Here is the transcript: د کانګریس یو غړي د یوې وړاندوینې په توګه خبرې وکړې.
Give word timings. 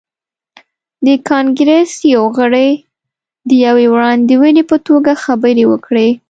د 1.05 1.07
کانګریس 1.29 1.91
یو 2.13 2.23
غړي 2.37 2.69
د 3.49 3.51
یوې 3.65 3.85
وړاندوینې 3.93 4.63
په 4.69 4.77
توګه 4.87 5.11
خبرې 5.23 5.63
وکړې. 5.71 6.09